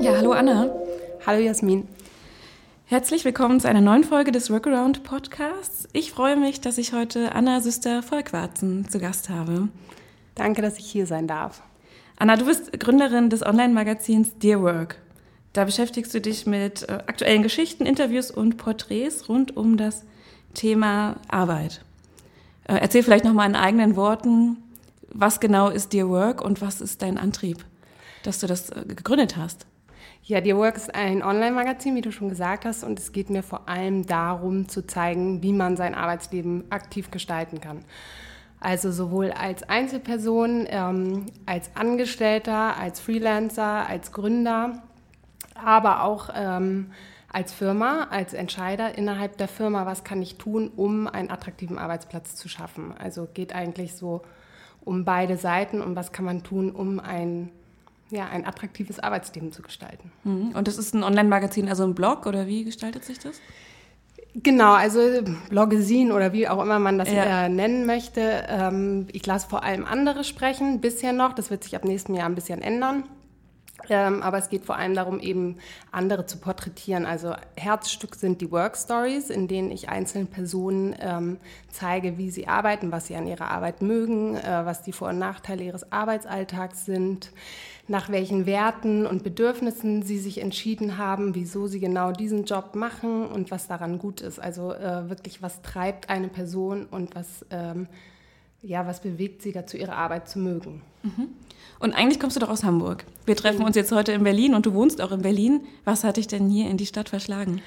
[0.00, 0.70] Ja, hallo Anna.
[1.26, 1.86] Hallo Jasmin.
[2.86, 5.86] Herzlich willkommen zu einer neuen Folge des Workaround Podcasts.
[5.92, 9.68] Ich freue mich, dass ich heute Anna Süster Volkwarzen zu Gast habe.
[10.34, 11.62] Danke, dass ich hier sein darf.
[12.16, 14.96] Anna, du bist Gründerin des Online-Magazins Dear Work.
[15.52, 20.06] Da beschäftigst du dich mit äh, aktuellen Geschichten, Interviews und Porträts rund um das
[20.54, 21.84] Thema Arbeit.
[22.64, 24.56] Äh, erzähl vielleicht noch mal in eigenen Worten,
[25.12, 27.66] was genau ist Dear Work und was ist dein Antrieb,
[28.22, 29.66] dass du das äh, gegründet hast?
[30.22, 33.42] Ja, Dear Work ist ein Online-Magazin, wie du schon gesagt hast, und es geht mir
[33.42, 37.84] vor allem darum zu zeigen, wie man sein Arbeitsleben aktiv gestalten kann.
[38.60, 44.82] Also sowohl als Einzelperson, ähm, als Angestellter, als Freelancer, als Gründer,
[45.54, 46.92] aber auch ähm,
[47.32, 52.36] als Firma, als Entscheider innerhalb der Firma, was kann ich tun, um einen attraktiven Arbeitsplatz
[52.36, 52.92] zu schaffen.
[52.98, 54.20] Also geht eigentlich so
[54.84, 57.50] um beide Seiten und was kann man tun, um ein
[58.10, 60.12] ja, ein attraktives Arbeitsleben zu gestalten.
[60.24, 60.52] Mhm.
[60.54, 63.40] Und das ist ein Online-Magazin, also ein Blog oder wie gestaltet sich das?
[64.34, 65.00] Genau, also
[65.48, 67.46] Bloggesin oder wie auch immer man das ja.
[67.46, 68.44] äh, nennen möchte.
[68.48, 71.32] Ähm, ich lasse vor allem andere sprechen, bisher noch.
[71.32, 73.04] Das wird sich ab nächstem Jahr ein bisschen ändern.
[73.88, 75.56] Ähm, aber es geht vor allem darum, eben
[75.90, 77.06] andere zu porträtieren.
[77.06, 81.38] Also Herzstück sind die Work Stories, in denen ich einzelnen Personen ähm,
[81.70, 85.18] zeige, wie sie arbeiten, was sie an ihrer Arbeit mögen, äh, was die Vor- und
[85.18, 87.32] Nachteile ihres Arbeitsalltags sind,
[87.88, 93.26] nach welchen Werten und Bedürfnissen sie sich entschieden haben, wieso sie genau diesen Job machen
[93.26, 94.38] und was daran gut ist.
[94.38, 97.88] Also äh, wirklich, was treibt eine Person und was, ähm,
[98.62, 100.82] ja, was bewegt sie dazu, ihre Arbeit zu mögen.
[101.02, 101.28] Mhm.
[101.78, 103.04] Und eigentlich kommst du doch aus Hamburg.
[103.24, 105.62] Wir treffen uns jetzt heute in Berlin und du wohnst auch in Berlin.
[105.84, 107.62] Was hat dich denn hier in die Stadt verschlagen?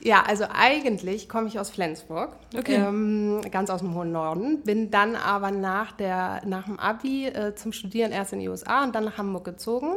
[0.00, 2.74] Ja, also eigentlich komme ich aus Flensburg, okay.
[2.76, 7.56] ähm, ganz aus dem hohen Norden, bin dann aber nach, der, nach dem Abi äh,
[7.56, 9.96] zum Studieren erst in die USA und dann nach Hamburg gezogen,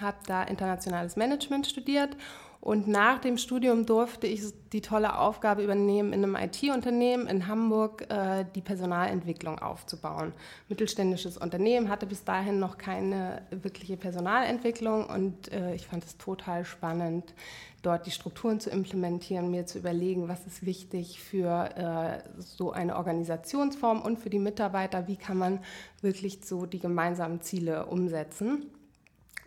[0.00, 2.16] habe da internationales Management studiert
[2.62, 4.40] und nach dem Studium durfte ich
[4.72, 10.32] die tolle Aufgabe übernehmen, in einem IT-Unternehmen in Hamburg äh, die Personalentwicklung aufzubauen.
[10.68, 16.64] Mittelständisches Unternehmen hatte bis dahin noch keine wirkliche Personalentwicklung und äh, ich fand es total
[16.64, 17.34] spannend,
[17.82, 22.94] dort die Strukturen zu implementieren, mir zu überlegen, was ist wichtig für äh, so eine
[22.94, 25.58] Organisationsform und für die Mitarbeiter, wie kann man
[26.00, 28.70] wirklich so die gemeinsamen Ziele umsetzen.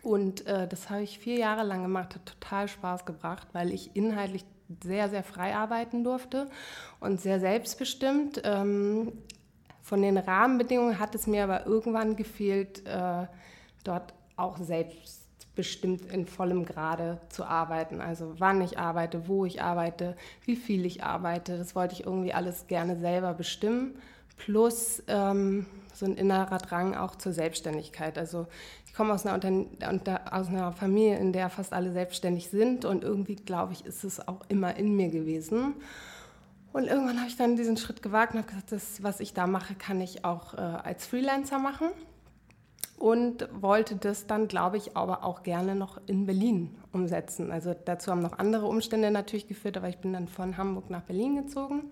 [0.06, 3.96] Und äh, das habe ich vier Jahre lang gemacht, hat total Spaß gebracht, weil ich
[3.96, 4.44] inhaltlich
[4.84, 6.48] sehr, sehr frei arbeiten durfte
[7.00, 8.40] und sehr selbstbestimmt.
[8.44, 9.12] Ähm,
[9.82, 13.26] von den Rahmenbedingungen hat es mir aber irgendwann gefehlt, äh,
[13.82, 18.00] dort auch selbstbestimmt in vollem Grade zu arbeiten.
[18.00, 22.32] Also wann ich arbeite, wo ich arbeite, wie viel ich arbeite, das wollte ich irgendwie
[22.32, 24.00] alles gerne selber bestimmen.
[24.36, 28.18] Plus ähm, so ein innerer Drang auch zur Selbstständigkeit.
[28.18, 28.46] Also
[28.96, 29.38] komme aus einer,
[30.30, 34.26] aus einer Familie, in der fast alle selbstständig sind und irgendwie, glaube ich, ist es
[34.26, 35.74] auch immer in mir gewesen.
[36.72, 39.46] Und irgendwann habe ich dann diesen Schritt gewagt und habe gesagt, das, was ich da
[39.46, 41.88] mache, kann ich auch äh, als Freelancer machen.
[42.98, 47.52] Und wollte das dann, glaube ich, aber auch gerne noch in Berlin umsetzen.
[47.52, 51.02] Also dazu haben noch andere Umstände natürlich geführt, aber ich bin dann von Hamburg nach
[51.02, 51.90] Berlin gezogen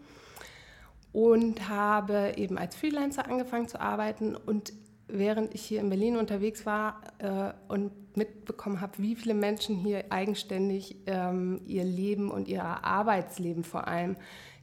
[1.15, 4.35] und habe eben als Freelancer angefangen zu arbeiten.
[4.35, 4.73] Und
[5.07, 10.07] während ich hier in Berlin unterwegs war äh, und mitbekommen habe, wie viele Menschen hier
[10.11, 14.17] eigenständig ähm, ihr Leben und ihr Arbeitsleben vor allem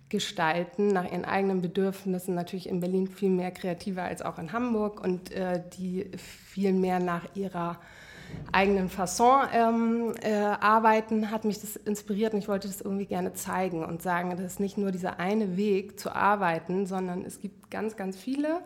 [0.10, 5.02] gestalten, nach ihren eigenen Bedürfnissen, natürlich in Berlin viel mehr kreativer als auch in Hamburg
[5.02, 7.80] und äh, die viel mehr nach ihrer
[8.52, 13.34] eigenen Fasson ähm, äh, arbeiten, hat mich das inspiriert und ich wollte das irgendwie gerne
[13.34, 17.72] zeigen und sagen, das ist nicht nur dieser eine Weg zu arbeiten, sondern es gibt
[17.72, 18.62] ganz, ganz viele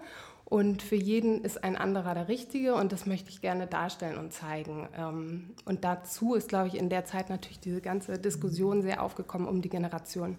[0.46, 4.31] und für jeden ist ein anderer der Richtige und das möchte ich gerne darstellen und
[4.31, 4.88] zeigen.
[4.96, 9.48] Ähm, und dazu ist, glaube ich, in der Zeit natürlich diese ganze Diskussion sehr aufgekommen
[9.48, 10.38] um die Generation.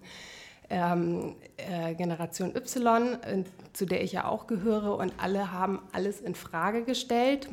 [0.69, 3.43] Ähm, äh, Generation Y, äh,
[3.73, 7.49] zu der ich ja auch gehöre, und alle haben alles in Frage gestellt.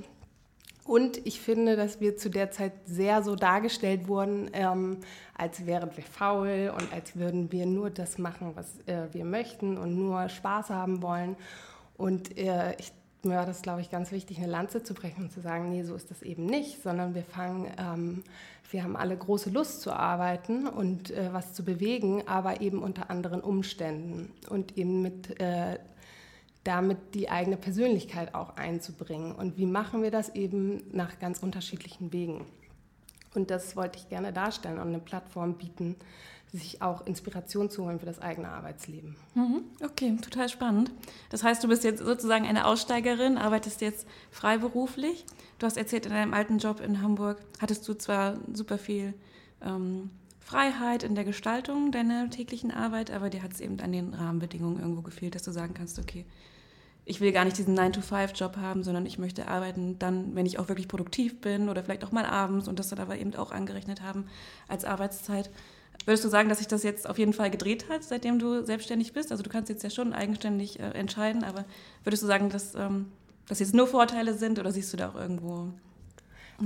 [0.85, 4.99] Und ich finde, dass wir zu der Zeit sehr so dargestellt wurden, ähm,
[5.35, 9.79] als wären wir faul und als würden wir nur das machen, was äh, wir möchten
[9.79, 11.37] und nur Spaß haben wollen.
[11.97, 12.93] Und äh, ich,
[13.23, 15.85] mir war das, glaube ich, ganz wichtig, eine Lanze zu brechen und zu sagen, nee,
[15.85, 18.23] so ist das eben nicht, sondern wir fangen, ähm,
[18.71, 23.09] wir haben alle große Lust zu arbeiten und äh, was zu bewegen, aber eben unter
[23.09, 25.79] anderen Umständen und eben mit äh,
[26.65, 29.35] damit die eigene Persönlichkeit auch einzubringen.
[29.35, 32.47] Und wie machen wir das eben nach ganz unterschiedlichen Wegen?
[33.35, 35.97] Und das wollte ich gerne darstellen und eine Plattform bieten
[36.53, 39.17] sich auch Inspiration zu holen für das eigene Arbeitsleben.
[39.35, 39.65] Mhm.
[39.83, 40.93] Okay, total spannend.
[41.31, 45.27] Das heißt, du bist jetzt sozusagen eine Aussteigerin, arbeitest jetzt freiberuflich.
[45.59, 49.15] Du hast erzählt, in deinem alten Job in Hamburg hattest du zwar super viel
[49.63, 54.15] ähm, Freiheit in der Gestaltung deiner täglichen Arbeit, aber dir hat es eben an den
[54.15, 56.25] Rahmenbedingungen irgendwo gefehlt, dass du sagen kannst, okay,
[57.07, 60.69] ich will gar nicht diesen 9-to-5-Job haben, sondern ich möchte arbeiten dann, wenn ich auch
[60.69, 64.03] wirklich produktiv bin oder vielleicht auch mal abends und das dann aber eben auch angerechnet
[64.03, 64.27] haben
[64.69, 65.51] als Arbeitszeit.
[66.07, 69.13] Würdest du sagen, dass sich das jetzt auf jeden Fall gedreht hat, seitdem du selbstständig
[69.13, 69.33] bist?
[69.33, 71.65] Also du kannst jetzt ja schon eigenständig äh, entscheiden, aber
[72.05, 73.07] würdest du sagen, dass ähm,
[73.49, 75.69] das jetzt nur Vorteile sind oder siehst du da auch irgendwo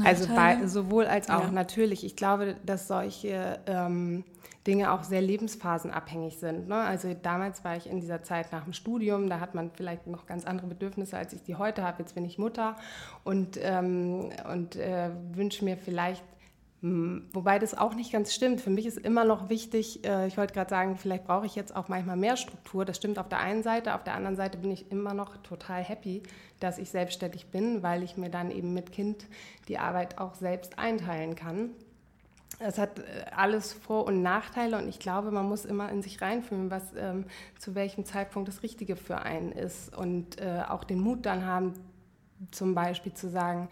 [0.04, 1.50] also bei, sowohl als auch ja.
[1.50, 2.04] natürlich.
[2.04, 4.24] Ich glaube, dass solche ähm,
[4.66, 6.68] Dinge auch sehr lebensphasenabhängig sind.
[6.68, 6.76] Ne?
[6.76, 10.26] Also damals war ich in dieser Zeit nach dem Studium, da hat man vielleicht noch
[10.26, 12.00] ganz andere Bedürfnisse, als ich die heute habe.
[12.00, 12.76] Jetzt bin ich Mutter
[13.24, 16.22] und, ähm, und äh, wünsche mir vielleicht
[16.80, 18.60] Wobei das auch nicht ganz stimmt.
[18.60, 21.74] Für mich ist immer noch wichtig, äh, ich wollte gerade sagen, vielleicht brauche ich jetzt
[21.74, 22.84] auch manchmal mehr Struktur.
[22.84, 23.96] Das stimmt auf der einen Seite.
[23.96, 26.22] Auf der anderen Seite bin ich immer noch total happy,
[26.60, 29.26] dass ich selbstständig bin, weil ich mir dann eben mit Kind
[29.66, 31.70] die Arbeit auch selbst einteilen kann.
[32.60, 36.22] Es hat äh, alles Vor- und Nachteile und ich glaube, man muss immer in sich
[36.22, 37.24] reinfühlen, was ähm,
[37.58, 41.74] zu welchem Zeitpunkt das Richtige für einen ist und äh, auch den Mut dann haben,
[42.52, 43.68] zum Beispiel zu sagen,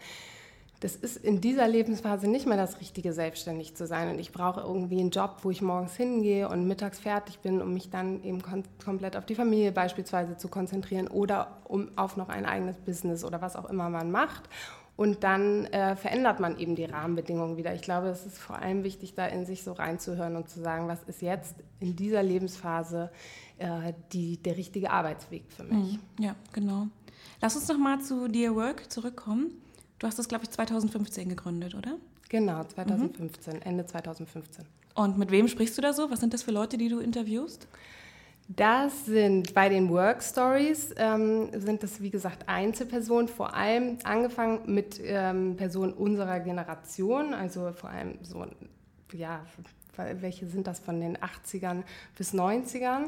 [0.79, 4.09] das ist in dieser Lebensphase nicht mehr das Richtige, selbstständig zu sein.
[4.09, 7.73] Und ich brauche irgendwie einen Job, wo ich morgens hingehe und mittags fertig bin, um
[7.73, 8.43] mich dann eben
[8.83, 13.41] komplett auf die Familie beispielsweise zu konzentrieren oder um auf noch ein eigenes Business oder
[13.41, 14.49] was auch immer man macht.
[14.95, 17.73] Und dann äh, verändert man eben die Rahmenbedingungen wieder.
[17.75, 20.87] Ich glaube, es ist vor allem wichtig, da in sich so reinzuhören und zu sagen,
[20.87, 23.11] was ist jetzt in dieser Lebensphase
[23.57, 25.93] äh, die, der richtige Arbeitsweg für mich.
[25.93, 26.23] Mhm.
[26.23, 26.87] Ja, genau.
[27.41, 29.51] Lass uns noch mal zu Dear Work zurückkommen.
[29.99, 31.97] Du hast das, glaube ich, 2015 gegründet, oder?
[32.29, 33.61] Genau, 2015, mhm.
[33.63, 34.65] Ende 2015.
[34.95, 36.11] Und mit wem sprichst du da so?
[36.11, 37.67] Was sind das für Leute, die du interviewst?
[38.49, 44.73] Das sind bei den Work Stories, ähm, sind das wie gesagt Einzelpersonen, vor allem angefangen
[44.73, 48.45] mit ähm, Personen unserer Generation, also vor allem so
[49.13, 49.45] ja,
[49.97, 51.83] welche sind das von den 80ern
[52.17, 53.05] bis 90ern.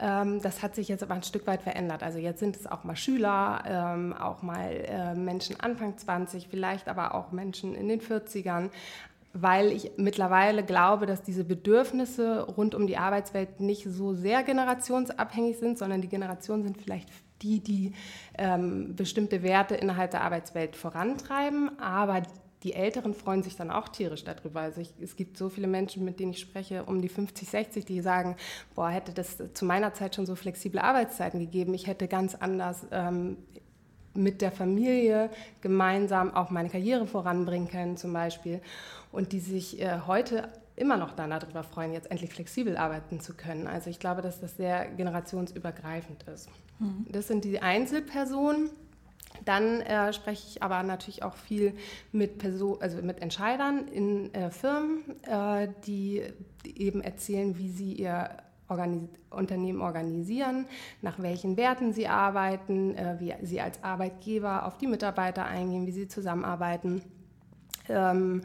[0.00, 2.02] Ähm, das hat sich jetzt aber ein Stück weit verändert.
[2.02, 6.88] Also jetzt sind es auch mal Schüler, ähm, auch mal äh, Menschen Anfang 20, vielleicht
[6.88, 8.70] aber auch Menschen in den 40ern
[9.34, 15.56] weil ich mittlerweile glaube, dass diese Bedürfnisse rund um die Arbeitswelt nicht so sehr generationsabhängig
[15.58, 17.08] sind, sondern die Generationen sind vielleicht
[17.40, 17.92] die, die
[18.38, 22.22] ähm, bestimmte Werte innerhalb der Arbeitswelt vorantreiben, aber
[22.62, 24.60] die Älteren freuen sich dann auch tierisch darüber.
[24.60, 27.84] Also ich, es gibt so viele Menschen, mit denen ich spreche, um die 50, 60,
[27.84, 28.36] die sagen,
[28.74, 32.86] boah, hätte das zu meiner Zeit schon so flexible Arbeitszeiten gegeben, ich hätte ganz anders
[32.90, 33.36] ähm,
[34.14, 35.30] mit der Familie
[35.60, 38.60] gemeinsam auch meine Karriere voranbringen können zum Beispiel.
[39.10, 43.34] Und die sich äh, heute immer noch dann darüber freuen, jetzt endlich flexibel arbeiten zu
[43.34, 43.66] können.
[43.66, 46.48] Also ich glaube, dass das sehr generationsübergreifend ist.
[46.78, 47.06] Mhm.
[47.10, 48.70] Das sind die Einzelpersonen.
[49.44, 51.74] Dann äh, spreche ich aber natürlich auch viel
[52.12, 56.22] mit, Person, also mit Entscheidern in äh, Firmen, äh, die
[56.64, 58.30] eben erzählen, wie sie ihr
[58.68, 60.66] Organis Unternehmen organisieren,
[61.00, 65.92] nach welchen Werten sie arbeiten, äh, wie sie als Arbeitgeber auf die Mitarbeiter eingehen, wie
[65.92, 67.02] sie zusammenarbeiten.
[67.88, 68.42] Ähm,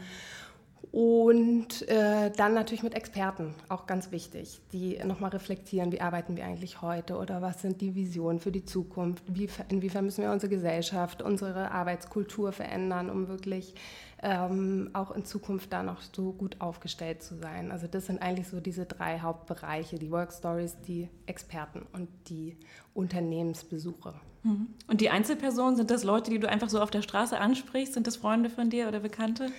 [0.92, 6.46] und äh, dann natürlich mit Experten, auch ganz wichtig, die nochmal reflektieren, wie arbeiten wir
[6.46, 10.50] eigentlich heute oder was sind die Visionen für die Zukunft, wie, inwiefern müssen wir unsere
[10.50, 13.76] Gesellschaft, unsere Arbeitskultur verändern, um wirklich
[14.24, 17.72] ähm, auch in Zukunft da noch so gut aufgestellt zu sein.
[17.72, 22.58] Also das sind eigentlich so diese drei Hauptbereiche, die Work Stories, die Experten und die
[22.94, 24.14] Unternehmensbesuche.
[24.44, 24.68] Mhm.
[24.88, 27.94] Und die Einzelpersonen, sind das Leute, die du einfach so auf der Straße ansprichst?
[27.94, 29.52] Sind das Freunde von dir oder Bekannte?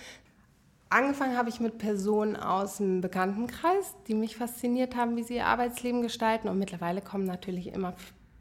[0.91, 5.45] Angefangen habe ich mit Personen aus dem Bekanntenkreis, die mich fasziniert haben, wie sie ihr
[5.45, 6.47] Arbeitsleben gestalten.
[6.47, 7.93] Und mittlerweile kommen natürlich immer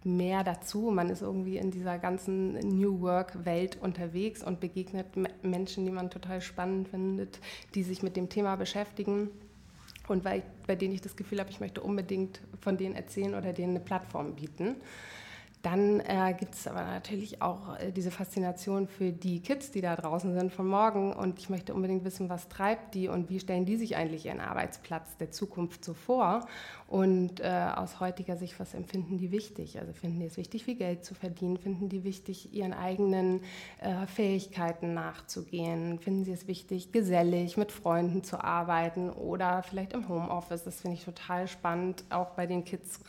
[0.02, 0.90] mehr dazu.
[0.90, 5.06] Man ist irgendwie in dieser ganzen New Work-Welt unterwegs und begegnet
[5.42, 7.38] Menschen, die man total spannend findet,
[7.74, 9.28] die sich mit dem Thema beschäftigen
[10.08, 13.52] und bei, bei denen ich das Gefühl habe, ich möchte unbedingt von denen erzählen oder
[13.52, 14.76] denen eine Plattform bieten.
[15.70, 19.96] Dann äh, gibt es aber natürlich auch äh, diese Faszination für die Kids, die da
[19.96, 21.12] draußen sind von morgen.
[21.12, 24.40] Und ich möchte unbedingt wissen, was treibt die und wie stellen die sich eigentlich ihren
[24.40, 26.46] Arbeitsplatz der Zukunft so vor.
[26.86, 29.78] Und äh, aus heutiger Sicht, was empfinden die wichtig?
[29.78, 31.58] Also finden die es wichtig, viel Geld zu verdienen?
[31.58, 33.42] Finden die wichtig, ihren eigenen
[33.82, 35.98] äh, Fähigkeiten nachzugehen?
[35.98, 40.64] Finden sie es wichtig, gesellig mit Freunden zu arbeiten oder vielleicht im Homeoffice?
[40.64, 43.04] Das finde ich total spannend, auch bei den Kids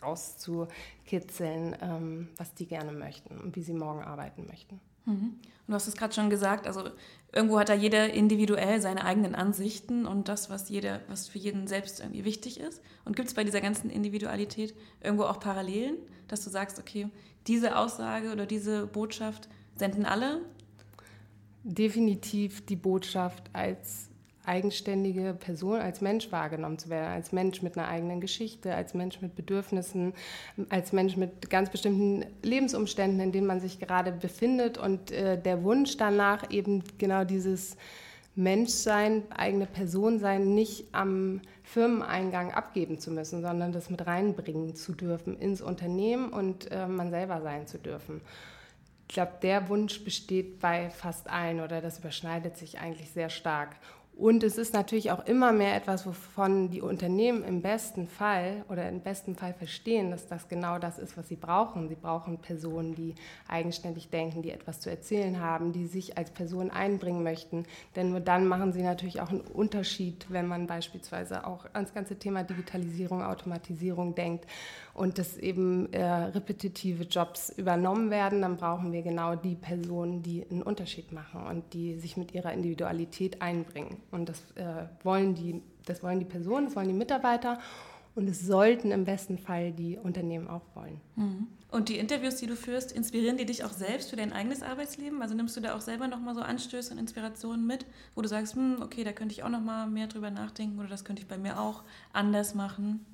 [1.09, 4.79] rauszukitzeln, ähm, was die gerne möchten und wie sie morgen arbeiten möchten.
[5.05, 5.35] Mhm.
[5.41, 6.89] Und du hast es gerade schon gesagt, also
[7.31, 11.67] irgendwo hat da jeder individuell seine eigenen Ansichten und das, was jeder, was für jeden
[11.67, 12.81] selbst irgendwie wichtig ist.
[13.05, 15.97] Und gibt es bei dieser ganzen Individualität irgendwo auch Parallelen,
[16.27, 17.07] dass du sagst, okay,
[17.47, 20.41] diese Aussage oder diese Botschaft senden alle?
[21.63, 24.08] Definitiv die Botschaft als
[24.49, 29.21] eigenständige Person, als Mensch wahrgenommen zu werden, als Mensch mit einer eigenen Geschichte, als Mensch
[29.21, 30.13] mit Bedürfnissen,
[30.69, 35.63] als Mensch mit ganz bestimmten Lebensumständen, in denen man sich gerade befindet und äh, der
[35.63, 37.77] Wunsch danach eben genau dieses
[38.35, 44.93] Menschsein, eigene Person sein, nicht am Firmeneingang abgeben zu müssen, sondern das mit reinbringen zu
[44.93, 48.21] dürfen ins Unternehmen und äh, man selber sein zu dürfen.
[49.09, 53.75] Ich glaube, der Wunsch besteht bei fast allen oder das überschneidet sich eigentlich sehr stark.
[54.19, 58.89] Und es ist natürlich auch immer mehr etwas, wovon die Unternehmen im besten Fall oder
[58.89, 61.87] im besten Fall verstehen, dass das genau das ist, was sie brauchen.
[61.87, 63.15] Sie brauchen Personen, die
[63.47, 67.65] eigenständig denken, die etwas zu erzählen haben, die sich als Person einbringen möchten.
[67.95, 72.19] Denn nur dann machen sie natürlich auch einen Unterschied, wenn man beispielsweise auch ans ganze
[72.19, 74.45] Thema Digitalisierung, Automatisierung denkt
[74.99, 80.45] und dass eben äh, repetitive Jobs übernommen werden, dann brauchen wir genau die Personen, die
[80.51, 83.95] einen Unterschied machen und die sich mit ihrer Individualität einbringen.
[84.11, 87.59] Und das, äh, wollen die, das wollen die Personen, das wollen die Mitarbeiter
[88.15, 90.99] und es sollten im besten Fall die Unternehmen auch wollen.
[91.15, 91.47] Mhm.
[91.71, 95.21] Und die Interviews, die du führst, inspirieren die dich auch selbst für dein eigenes Arbeitsleben?
[95.21, 97.85] Also nimmst du da auch selber nochmal so Anstöße und Inspirationen mit,
[98.15, 101.05] wo du sagst, hm, okay, da könnte ich auch nochmal mehr drüber nachdenken oder das
[101.05, 103.05] könnte ich bei mir auch anders machen?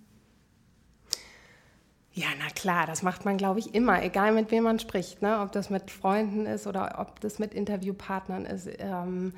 [2.15, 5.41] Ja, na klar, das macht man, glaube ich, immer, egal mit wem man spricht, ne?
[5.41, 8.69] ob das mit Freunden ist oder ob das mit Interviewpartnern ist.
[8.79, 9.33] Ähm,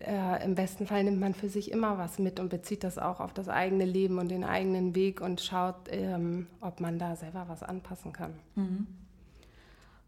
[0.00, 3.18] äh, Im besten Fall nimmt man für sich immer was mit und bezieht das auch
[3.18, 7.46] auf das eigene Leben und den eigenen Weg und schaut, ähm, ob man da selber
[7.48, 8.34] was anpassen kann.
[8.54, 8.86] Mhm.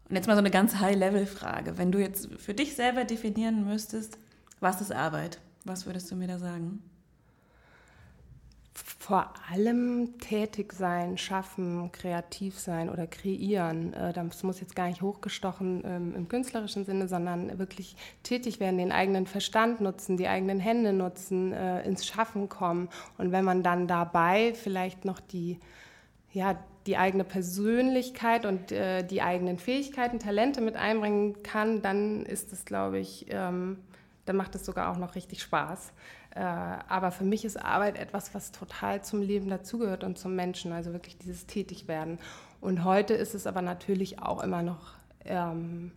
[0.09, 1.77] Und jetzt mal so eine ganz High-Level-Frage.
[1.77, 4.17] Wenn du jetzt für dich selber definieren müsstest,
[4.61, 6.81] was ist Arbeit, was würdest du mir da sagen?
[9.03, 13.91] Vor allem tätig sein, schaffen, kreativ sein oder kreieren.
[13.91, 18.77] Äh, das muss jetzt gar nicht hochgestochen ähm, im künstlerischen Sinne, sondern wirklich tätig werden,
[18.77, 22.87] den eigenen Verstand nutzen, die eigenen Hände nutzen, äh, ins Schaffen kommen.
[23.17, 25.59] Und wenn man dann dabei vielleicht noch die,
[26.31, 26.57] ja,
[26.87, 32.63] die eigene Persönlichkeit und äh, die eigenen Fähigkeiten, Talente mit einbringen kann, dann ist es,
[32.63, 33.79] glaube ich, ähm,
[34.25, 35.91] dann macht es sogar auch noch richtig Spaß.
[36.35, 40.71] Äh, aber für mich ist Arbeit etwas, was total zum Leben dazugehört und zum Menschen,
[40.71, 42.17] also wirklich dieses Tätigwerden.
[42.59, 44.93] Und heute ist es aber natürlich auch immer noch,
[45.25, 45.91] ähm,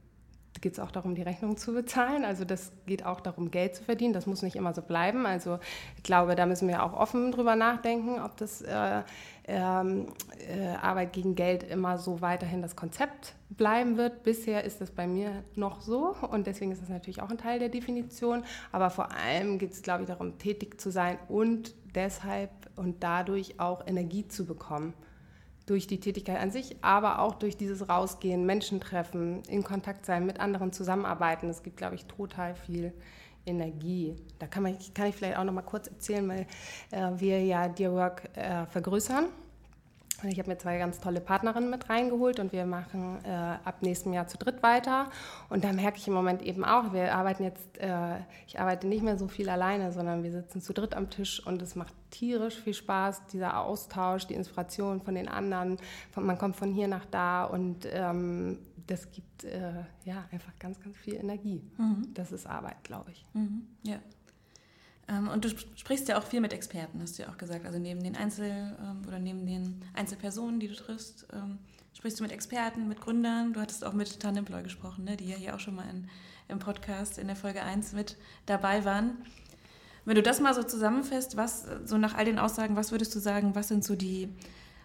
[0.61, 2.25] geht es auch darum, die Rechnung zu bezahlen.
[2.25, 4.13] Also das geht auch darum, Geld zu verdienen.
[4.13, 5.27] Das muss nicht immer so bleiben.
[5.27, 5.59] Also
[5.97, 9.03] ich glaube, da müssen wir auch offen drüber nachdenken, ob das äh,
[9.49, 10.09] ähm,
[10.49, 14.23] äh, Arbeit gegen Geld immer so weiterhin das Konzept bleiben wird.
[14.23, 17.59] Bisher ist das bei mir noch so und deswegen ist das natürlich auch ein Teil
[17.59, 18.45] der Definition.
[18.73, 23.59] Aber vor allem geht es, glaube ich, darum, tätig zu sein und deshalb und dadurch
[23.59, 24.95] auch Energie zu bekommen.
[25.67, 30.25] Durch die Tätigkeit an sich, aber auch durch dieses Rausgehen, Menschen treffen, in Kontakt sein,
[30.25, 31.49] mit anderen zusammenarbeiten.
[31.49, 32.93] Es gibt, glaube ich, total viel
[33.45, 34.15] Energie.
[34.39, 36.47] Da kann, man, kann ich vielleicht auch noch mal kurz erzählen, weil
[36.91, 39.27] äh, wir ja Dear Work äh, vergrößern.
[40.25, 44.13] Ich habe mir zwei ganz tolle Partnerinnen mit reingeholt und wir machen äh, ab nächstem
[44.13, 45.11] Jahr zu dritt weiter.
[45.49, 49.03] Und da merke ich im Moment eben auch, wir arbeiten jetzt, äh, ich arbeite nicht
[49.03, 52.59] mehr so viel alleine, sondern wir sitzen zu dritt am Tisch und es macht tierisch
[52.59, 55.77] viel Spaß, dieser Austausch, die Inspiration von den anderen.
[56.15, 60.97] Man kommt von hier nach da und ähm, das gibt äh, ja einfach ganz, ganz
[60.97, 61.63] viel Energie.
[61.77, 62.09] Mhm.
[62.15, 63.27] Das ist Arbeit, glaube ich.
[63.35, 63.67] Mhm.
[63.83, 63.99] Ja.
[65.09, 67.65] Ähm, und du sprichst ja auch viel mit Experten, hast du ja auch gesagt.
[67.65, 71.59] Also neben den Einzel- ähm, oder neben den Einzelpersonen, die du triffst, ähm,
[71.93, 73.53] sprichst du mit Experten, mit Gründern.
[73.53, 75.17] Du hattest auch mit Tandemploy gesprochen, ne?
[75.17, 76.09] die ja hier auch schon mal in,
[76.49, 79.17] im Podcast in der Folge 1 mit dabei waren.
[80.05, 83.19] Wenn du das mal so zusammenfasst, was, so nach all den Aussagen, was würdest du
[83.19, 84.29] sagen, was sind so die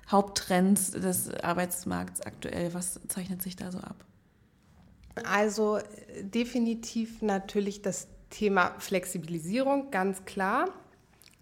[0.10, 2.74] Haupttrends des Arbeitsmarkts aktuell?
[2.74, 4.04] Was zeichnet sich da so ab?
[5.24, 5.80] Also
[6.22, 10.65] definitiv natürlich das Thema Flexibilisierung, ganz klar.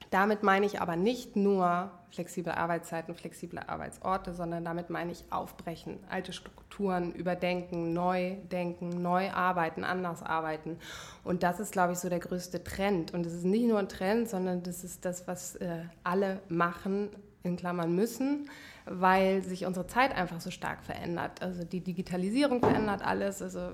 [0.09, 5.99] Damit meine ich aber nicht nur flexible Arbeitszeiten, flexible Arbeitsorte, sondern damit meine ich aufbrechen,
[6.09, 10.77] alte Strukturen überdenken, neu denken, neu arbeiten, anders arbeiten.
[11.23, 13.13] Und das ist, glaube ich, so der größte Trend.
[13.13, 17.09] Und es ist nicht nur ein Trend, sondern das ist das, was äh, alle machen,
[17.43, 18.49] in Klammern müssen,
[18.85, 21.41] weil sich unsere Zeit einfach so stark verändert.
[21.41, 23.41] Also die Digitalisierung verändert alles.
[23.41, 23.71] Also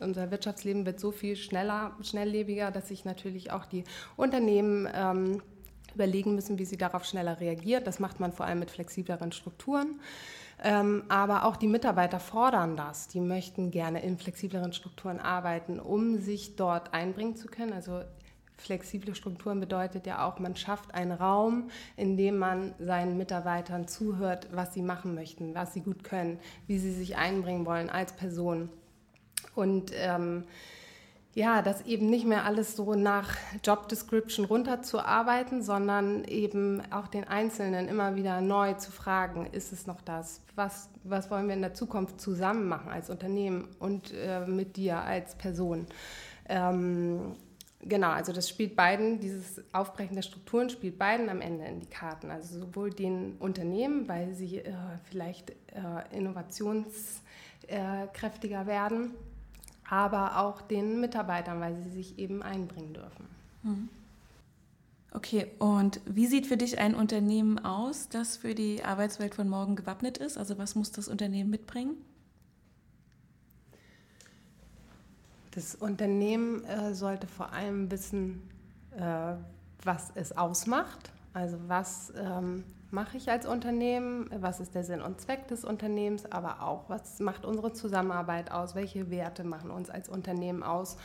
[0.00, 3.84] unser Wirtschaftsleben wird so viel schneller, schnelllebiger, dass sich natürlich auch die
[4.16, 5.42] Unternehmen ähm,
[5.94, 7.86] überlegen müssen, wie sie darauf schneller reagiert.
[7.86, 10.00] Das macht man vor allem mit flexibleren Strukturen.
[10.62, 13.08] Ähm, aber auch die Mitarbeiter fordern das.
[13.08, 17.72] Die möchten gerne in flexibleren Strukturen arbeiten, um sich dort einbringen zu können.
[17.72, 18.02] Also
[18.58, 24.48] flexible Strukturen bedeutet ja auch, man schafft einen Raum, in dem man seinen Mitarbeitern zuhört,
[24.52, 28.68] was sie machen möchten, was sie gut können, wie sie sich einbringen wollen als Person.
[29.54, 30.44] Und ähm,
[31.34, 37.22] ja, das eben nicht mehr alles so nach Job Description runterzuarbeiten, sondern eben auch den
[37.24, 40.40] Einzelnen immer wieder neu zu fragen, ist es noch das?
[40.56, 44.98] Was, was wollen wir in der Zukunft zusammen machen als Unternehmen und äh, mit dir
[44.98, 45.86] als Person?
[46.48, 47.36] Ähm,
[47.80, 51.86] genau, also das spielt beiden, dieses Aufbrechen der Strukturen spielt beiden am Ende in die
[51.86, 52.32] Karten.
[52.32, 54.72] Also sowohl den Unternehmen, weil sie äh,
[55.04, 55.54] vielleicht äh,
[56.10, 59.14] innovationskräftiger werden,
[59.90, 63.26] aber auch den Mitarbeitern, weil sie sich eben einbringen dürfen.
[63.62, 63.88] Mhm.
[65.12, 69.74] Okay, und wie sieht für dich ein Unternehmen aus, das für die Arbeitswelt von morgen
[69.74, 70.38] gewappnet ist?
[70.38, 71.96] Also was muss das Unternehmen mitbringen?
[75.50, 78.40] Das Unternehmen äh, sollte vor allem wissen,
[78.96, 79.34] äh,
[79.82, 81.10] was es ausmacht.
[81.32, 86.30] Also was ähm, mache ich als Unternehmen, was ist der Sinn und Zweck des Unternehmens,
[86.30, 90.96] aber auch, was macht unsere Zusammenarbeit aus, welche Werte machen uns als Unternehmen aus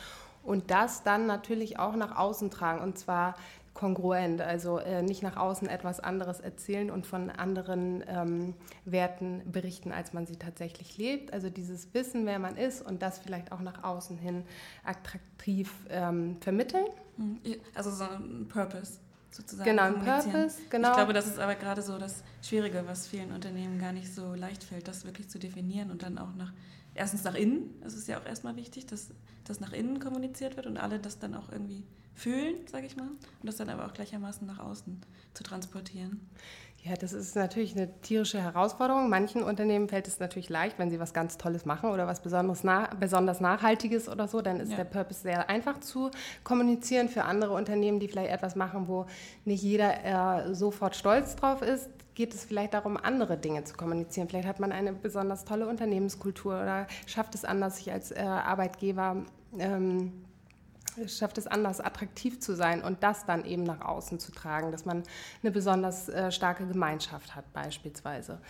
[0.42, 3.34] und das dann natürlich auch nach außen tragen und zwar
[3.76, 8.54] kongruent, also äh, nicht nach außen etwas anderes erzählen und von anderen ähm,
[8.86, 11.34] Werten berichten, als man sie tatsächlich lebt.
[11.34, 14.44] Also dieses Wissen, wer man ist und das vielleicht auch nach außen hin
[14.82, 16.86] attraktiv ähm, vermitteln.
[17.18, 17.38] Mhm.
[17.74, 18.98] Also so ein Purpose
[19.30, 19.68] sozusagen.
[19.68, 20.90] Genau, ein Purpose, genau.
[20.90, 24.34] Ich glaube, das ist aber gerade so das Schwierige, was vielen Unternehmen gar nicht so
[24.34, 26.52] leicht fällt, das wirklich zu definieren und dann auch nach,
[26.94, 29.08] erstens nach innen, es ist ja auch erstmal wichtig, dass
[29.44, 33.08] das nach innen kommuniziert wird und alle das dann auch irgendwie fühlen, sage ich mal,
[33.08, 35.00] und das dann aber auch gleichermaßen nach außen
[35.34, 36.26] zu transportieren.
[36.82, 39.08] Ja, das ist natürlich eine tierische Herausforderung.
[39.08, 42.62] Manchen Unternehmen fällt es natürlich leicht, wenn sie was ganz Tolles machen oder was besonders,
[42.62, 44.76] nah, besonders Nachhaltiges oder so, dann ist ja.
[44.76, 46.12] der Purpose sehr einfach zu
[46.44, 47.08] kommunizieren.
[47.08, 49.06] Für andere Unternehmen, die vielleicht etwas machen, wo
[49.44, 54.28] nicht jeder äh, sofort stolz drauf ist, geht es vielleicht darum, andere Dinge zu kommunizieren.
[54.28, 59.24] Vielleicht hat man eine besonders tolle Unternehmenskultur oder schafft es anders, sich als äh, Arbeitgeber
[59.58, 60.12] ähm,
[61.08, 64.84] schafft es anders, attraktiv zu sein und das dann eben nach außen zu tragen, dass
[64.84, 65.02] man
[65.42, 68.40] eine besonders äh, starke Gemeinschaft hat beispielsweise.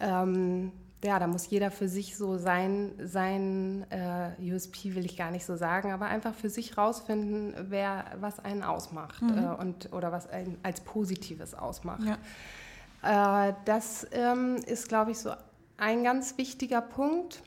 [0.00, 0.72] Ähm,
[1.04, 5.44] ja, da muss jeder für sich so sein, sein äh, USP will ich gar nicht
[5.44, 9.38] so sagen, aber einfach für sich rausfinden, wer was einen ausmacht mhm.
[9.38, 12.02] äh, und oder was einen als Positives ausmacht.
[13.02, 13.48] Ja.
[13.48, 15.30] Äh, das ähm, ist, glaube ich, so
[15.76, 17.42] ein ganz wichtiger Punkt.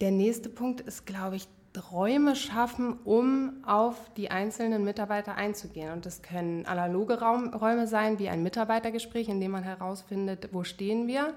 [0.00, 5.92] Der nächste Punkt ist, glaube ich, Räume schaffen, um auf die einzelnen Mitarbeiter einzugehen.
[5.92, 10.64] Und das können analoge Raum, Räume sein, wie ein Mitarbeitergespräch, in dem man herausfindet, wo
[10.64, 11.34] stehen wir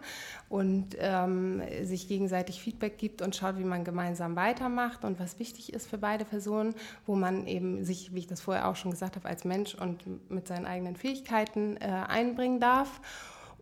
[0.50, 5.74] und ähm, sich gegenseitig Feedback gibt und schaut, wie man gemeinsam weitermacht und was wichtig
[5.74, 9.16] ist für beide Personen, wo man eben sich, wie ich das vorher auch schon gesagt
[9.16, 13.02] habe, als Mensch und mit seinen eigenen Fähigkeiten äh, einbringen darf.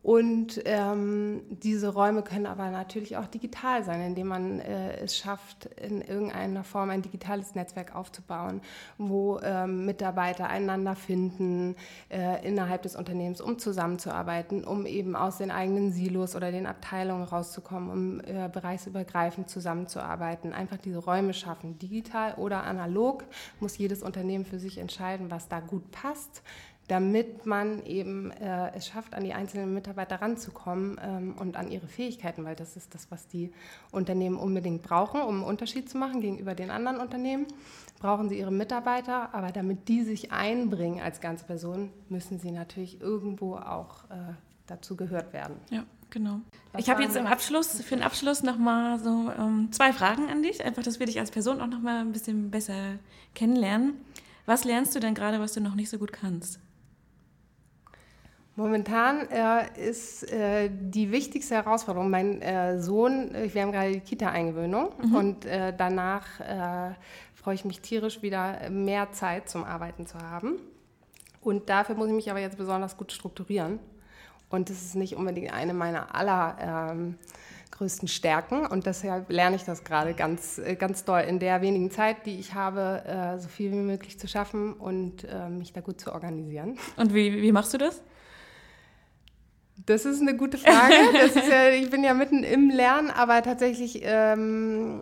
[0.05, 5.65] Und ähm, diese Räume können aber natürlich auch digital sein, indem man äh, es schafft,
[5.81, 8.61] in irgendeiner Form ein digitales Netzwerk aufzubauen,
[8.99, 11.75] wo ähm, Mitarbeiter einander finden
[12.09, 17.23] äh, innerhalb des Unternehmens, um zusammenzuarbeiten, um eben aus den eigenen Silos oder den Abteilungen
[17.23, 20.53] rauszukommen, um äh, bereichsübergreifend zusammenzuarbeiten.
[20.53, 23.23] Einfach diese Räume schaffen, digital oder analog,
[23.59, 26.43] muss jedes Unternehmen für sich entscheiden, was da gut passt
[26.87, 31.87] damit man eben äh, es schafft, an die einzelnen Mitarbeiter ranzukommen ähm, und an ihre
[31.87, 33.51] Fähigkeiten, weil das ist das, was die
[33.91, 37.47] Unternehmen unbedingt brauchen, um einen Unterschied zu machen gegenüber den anderen Unternehmen.
[37.99, 43.01] Brauchen sie ihre Mitarbeiter, aber damit die sich einbringen als ganze Person, müssen sie natürlich
[43.01, 44.33] irgendwo auch äh,
[44.67, 45.55] dazu gehört werden.
[45.71, 46.41] Ja, genau.
[46.71, 50.43] Was ich habe jetzt im Abschluss, für den Abschluss nochmal so ähm, zwei Fragen an
[50.43, 52.99] dich, einfach, dass wir dich als Person auch nochmal ein bisschen besser
[53.33, 53.93] kennenlernen.
[54.45, 56.59] Was lernst du denn gerade, was du noch nicht so gut kannst?
[58.57, 63.99] Momentan äh, ist äh, die wichtigste Herausforderung, mein äh, Sohn, äh, wir haben gerade die
[63.99, 65.15] Kita-Eingewöhnung mhm.
[65.15, 66.93] und äh, danach äh,
[67.33, 70.55] freue ich mich tierisch wieder mehr Zeit zum Arbeiten zu haben.
[71.41, 73.79] Und dafür muss ich mich aber jetzt besonders gut strukturieren.
[74.49, 77.09] Und das ist nicht unbedingt eine meiner allergrößten
[78.03, 78.65] ähm, Stärken.
[78.65, 82.53] Und deshalb lerne ich das gerade ganz, ganz doll in der wenigen Zeit, die ich
[82.53, 86.79] habe, so viel wie möglich zu schaffen und mich da gut zu organisieren.
[86.95, 88.01] Und wie, wie machst du das?
[89.85, 90.93] Das ist eine gute Frage.
[91.13, 94.99] Ja, ich bin ja mitten im Lernen, aber tatsächlich ähm,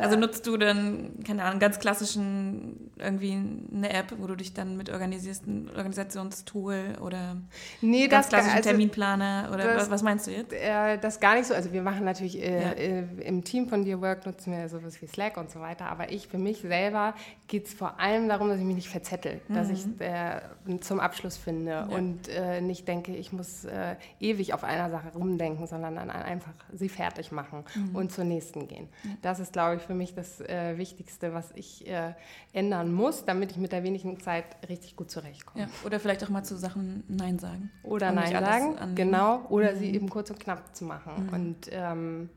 [0.00, 3.32] Also nutzt du dann, keine Ahnung, ganz klassischen irgendwie
[3.74, 7.36] eine App, wo du dich dann mit organisierst, ein Organisationstool oder
[7.80, 10.52] nee, ganz das klassischen also, Terminplaner oder das, was, was, meinst du jetzt?
[10.52, 11.54] Äh, das gar nicht so.
[11.54, 12.70] Also wir machen natürlich äh, ja.
[12.72, 15.86] äh, im Team von Dear Work nutzen wir sowas wie Slack und so weiter.
[15.86, 17.14] Aber ich für mich selber
[17.48, 19.54] geht es vor allem darum, dass ich mich nicht verzettel, mhm.
[19.54, 20.40] dass ich äh,
[20.80, 21.84] zum Abschluss finde ja.
[21.84, 26.52] und äh, nicht denke, ich muss äh, ewig auf einer Sache rumdenken, sondern dann einfach
[26.72, 27.96] sie fertig machen mhm.
[27.96, 28.88] und zur nächsten gehen.
[29.22, 32.14] Das ist, glaube ich, für mich das äh, Wichtigste, was ich äh,
[32.52, 35.64] ändern muss, damit ich mit der wenigen Zeit richtig gut zurechtkomme.
[35.64, 37.70] Ja, oder vielleicht auch mal zu Sachen Nein sagen.
[37.82, 39.44] Oder und Nein sagen, genau.
[39.48, 39.78] Oder mhm.
[39.78, 41.26] sie eben kurz und knapp zu machen.
[41.26, 41.32] Mhm.
[41.32, 42.30] Und ähm,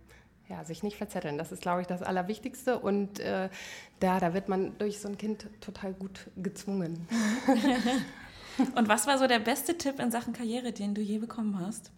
[0.50, 1.38] ja, sich nicht verzetteln.
[1.38, 2.80] Das ist, glaube ich, das Allerwichtigste.
[2.80, 3.50] Und äh,
[4.00, 7.08] da, da wird man durch so ein Kind total gut gezwungen.
[8.76, 11.92] und was war so der beste Tipp in Sachen Karriere, den du je bekommen hast?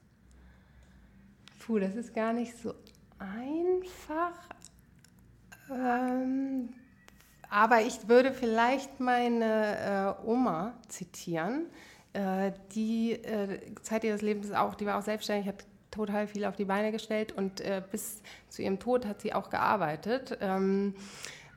[1.59, 2.73] Puh, das ist gar nicht so
[3.19, 4.33] einfach.
[5.71, 6.69] Ähm,
[7.49, 11.65] aber ich würde vielleicht meine äh, Oma zitieren,
[12.13, 16.55] äh, die äh, Zeit ihres Lebens auch, die war auch selbstständig, hat total viel auf
[16.55, 20.37] die Beine gestellt und äh, bis zu ihrem Tod hat sie auch gearbeitet.
[20.41, 20.95] Ähm,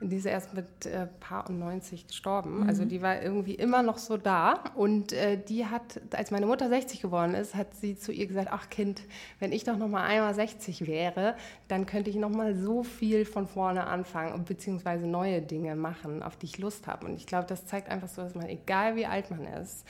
[0.01, 2.61] die ist erst mit äh, Paar und 90 gestorben.
[2.61, 2.69] Mhm.
[2.69, 4.63] Also die war irgendwie immer noch so da.
[4.75, 8.49] Und äh, die hat, als meine Mutter 60 geworden ist, hat sie zu ihr gesagt,
[8.51, 9.03] ach Kind,
[9.39, 11.35] wenn ich doch noch mal einmal 60 wäre,
[11.67, 16.35] dann könnte ich noch mal so viel von vorne anfangen beziehungsweise neue Dinge machen, auf
[16.35, 17.05] die ich Lust habe.
[17.05, 19.85] Und ich glaube, das zeigt einfach so, dass man, egal wie alt man ist,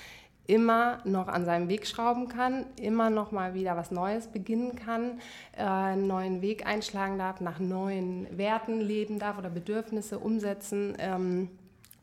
[0.47, 5.19] immer noch an seinem Weg schrauben kann, immer noch mal wieder was Neues beginnen kann,
[5.55, 11.49] äh, einen neuen Weg einschlagen darf, nach neuen Werten leben darf oder Bedürfnisse umsetzen ähm,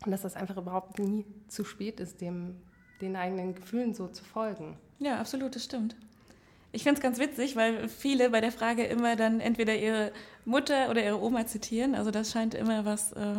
[0.04, 2.56] und dass das einfach überhaupt nie zu spät ist, dem,
[3.00, 4.76] den eigenen Gefühlen so zu folgen.
[4.98, 5.96] Ja, absolut, das stimmt.
[6.70, 10.12] Ich finde es ganz witzig, weil viele bei der Frage immer dann entweder ihre
[10.44, 11.94] Mutter oder ihre Oma zitieren.
[11.94, 13.34] Also das scheint immer was äh,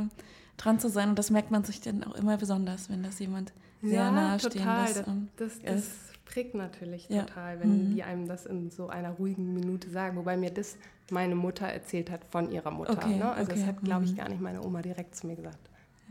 [0.60, 3.54] dran zu sein und das merkt man sich dann auch immer besonders, wenn das jemand
[3.82, 4.86] sehr ja, nahestehen total.
[4.86, 5.86] Das, das, das, das
[6.26, 7.24] prägt natürlich ja.
[7.24, 7.95] total, wenn mhm.
[7.95, 10.17] die einem das in so einer ruhigen Minute sagen.
[10.17, 10.78] Wobei mir das
[11.12, 12.93] meine Mutter erzählt hat von ihrer Mutter.
[12.93, 13.32] Okay, ne?
[13.32, 13.60] Also okay.
[13.60, 14.17] das hat, glaube ich, mhm.
[14.17, 15.69] gar nicht meine Oma direkt zu mir gesagt.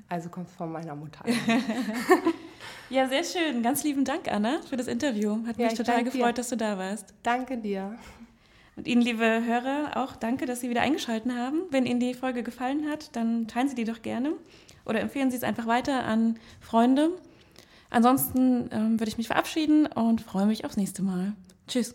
[0.08, 1.24] Also kommt es von meiner Mutter.
[2.90, 3.62] ja, sehr schön.
[3.62, 5.46] Ganz lieben Dank, Anna, für das Interview.
[5.46, 6.32] Hat mich total gefreut, dir.
[6.34, 7.14] dass du da warst.
[7.22, 7.96] Danke dir.
[8.78, 11.62] Und Ihnen, liebe Hörer, auch danke, dass Sie wieder eingeschaltet haben.
[11.72, 14.34] Wenn Ihnen die Folge gefallen hat, dann teilen Sie die doch gerne
[14.84, 17.10] oder empfehlen Sie es einfach weiter an Freunde.
[17.90, 21.32] Ansonsten ähm, würde ich mich verabschieden und freue mich aufs nächste Mal.
[21.66, 21.92] Tschüss.